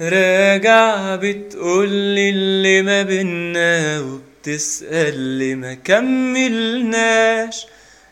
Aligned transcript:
راجع 0.00 1.16
بتقولي 1.16 2.30
اللي 2.30 2.82
ما 2.82 3.02
بينا 3.02 4.00
وبتسأل 4.00 5.14
اللي 5.14 5.54
ما 5.54 5.74
كملناش. 5.74 7.66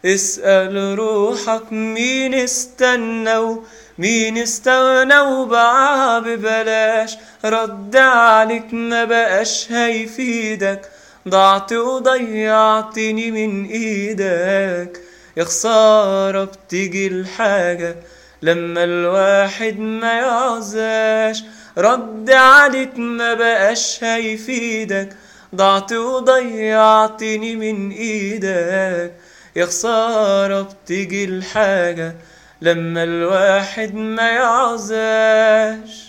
اسأل 0.04 0.98
روحك 0.98 1.72
مين 1.72 2.34
استنى 2.34 3.36
ومين 3.36 4.38
استغنى 4.38 5.18
وباع 5.20 6.18
ببلاش 6.18 7.16
رد 7.44 7.96
عليك 7.96 8.74
ما 8.74 9.04
بقاش 9.04 9.72
هيفيدك. 9.72 10.88
ضعت 11.28 11.72
وضيعتني 11.72 13.30
من 13.30 13.66
إيدك. 13.66 15.00
يا 15.36 15.44
خسارة 15.44 16.44
بتيجي 16.44 17.06
الحاجة 17.06 17.96
لما 18.42 18.84
الواحد 18.84 19.78
ما 19.78 20.12
يعزاش. 20.12 21.44
رد 21.78 22.30
عليك 22.30 22.98
ما 22.98 23.34
بقاش 23.34 24.04
هيفيدك. 24.04 25.16
ضعت 25.54 25.92
وضيعتني 25.92 27.56
من 27.56 27.90
إيدك. 27.90 29.12
يا 29.56 29.66
خسارة 29.66 30.62
بتيجي 30.62 31.24
الحاجة 31.24 32.14
لما 32.62 33.02
الواحد 33.04 33.94
ما 33.94 34.30
يعزاش. 34.30 36.04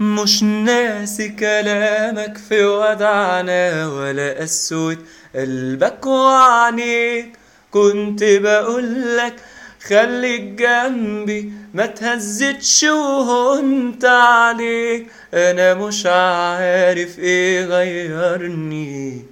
مش 0.00 0.42
ناسي 0.42 1.28
كلامك 1.28 2.38
في 2.48 2.64
ودعنا 2.64 3.88
ولا 3.88 4.40
قسوة 4.40 4.96
قلبك 5.34 6.06
وعنيك 6.06 7.38
كنت 7.70 8.24
بقولك 8.24 9.36
خليك 9.88 10.42
جنبي 10.42 11.52
ما 11.74 11.86
تهزتش 11.86 12.84
وهنت 12.84 14.04
عليك. 14.04 15.06
أنا 15.34 15.74
مش 15.74 16.06
عارف 16.06 17.18
إيه 17.18 17.64
غيرني. 17.64 19.22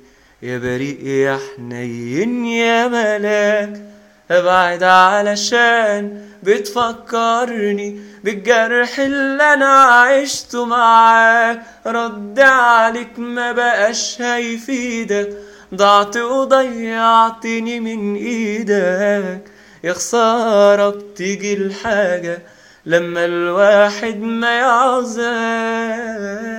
يا 0.43 0.59
بريء 0.59 1.07
يا 1.07 1.39
حنين 1.57 2.45
يا 2.47 2.89
ملاك. 2.89 3.83
أبعد 4.31 4.83
علشان 4.83 6.23
بتفكرني 6.43 8.01
بالجرح 8.25 8.99
اللي 8.99 9.43
أنا 9.43 9.83
عشته 9.83 10.65
معاك. 10.67 11.63
رد 11.87 12.41
عليك 12.41 13.19
ما 13.19 13.53
بقاش 13.53 14.23
هيفيدك. 14.23 15.37
ضعت 15.75 16.17
وضيعتني 16.17 17.81
من 17.81 18.17
إيدك. 18.17 19.60
يا 19.85 19.93
خسارة 19.93 20.89
بتيجي 20.91 21.55
الحاجة 21.55 22.39
لما 22.87 23.25
الواحد 23.25 24.21
ما 24.21 24.59
يعزاش 24.59 26.50